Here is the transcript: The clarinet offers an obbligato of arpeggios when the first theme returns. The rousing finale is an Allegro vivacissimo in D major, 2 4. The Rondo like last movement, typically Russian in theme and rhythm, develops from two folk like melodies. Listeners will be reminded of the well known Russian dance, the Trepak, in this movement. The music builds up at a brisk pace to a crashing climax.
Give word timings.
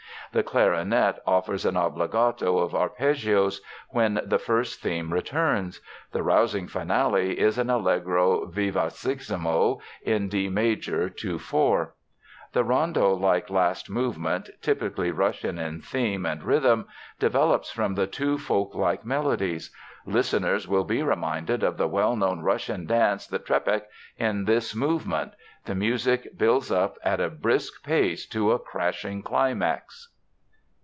The 0.33 0.43
clarinet 0.43 1.19
offers 1.27 1.65
an 1.65 1.75
obbligato 1.75 2.57
of 2.59 2.73
arpeggios 2.73 3.59
when 3.89 4.21
the 4.23 4.39
first 4.39 4.79
theme 4.81 5.11
returns. 5.11 5.81
The 6.13 6.23
rousing 6.23 6.69
finale 6.69 7.37
is 7.37 7.57
an 7.57 7.69
Allegro 7.69 8.45
vivacissimo 8.45 9.81
in 10.03 10.29
D 10.29 10.47
major, 10.47 11.09
2 11.09 11.37
4. 11.37 11.93
The 12.53 12.63
Rondo 12.63 13.13
like 13.13 13.49
last 13.49 13.89
movement, 13.89 14.49
typically 14.61 15.11
Russian 15.11 15.59
in 15.59 15.81
theme 15.81 16.25
and 16.25 16.41
rhythm, 16.43 16.87
develops 17.19 17.69
from 17.69 17.93
two 18.07 18.37
folk 18.37 18.73
like 18.73 19.05
melodies. 19.05 19.69
Listeners 20.05 20.65
will 20.65 20.85
be 20.85 21.03
reminded 21.03 21.61
of 21.61 21.75
the 21.75 21.89
well 21.89 22.15
known 22.15 22.39
Russian 22.39 22.85
dance, 22.85 23.27
the 23.27 23.37
Trepak, 23.37 23.83
in 24.17 24.45
this 24.45 24.73
movement. 24.73 25.33
The 25.65 25.75
music 25.75 26.37
builds 26.37 26.71
up 26.71 26.95
at 27.03 27.19
a 27.19 27.29
brisk 27.29 27.83
pace 27.83 28.25
to 28.27 28.53
a 28.53 28.59
crashing 28.59 29.23
climax. 29.23 30.07